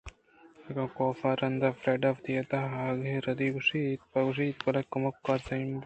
اگاں 0.67 0.87
کاف 0.97 1.19
رندءَ 1.41 1.69
فریڈا 1.81 2.09
ءَ 2.09 2.13
وتی 2.15 2.31
اِد 2.37 2.51
ءِآہگءِ 2.57 3.23
ردی 3.25 3.47
ءَگوٛشیت 3.49 3.99
بہ 4.11 4.19
گوٛشیت 4.25 4.57
بلئے 4.65 4.89
کمکار 4.91 5.39
سہی 5.47 5.63
مہ 5.65 5.69
بیت 5.77 5.79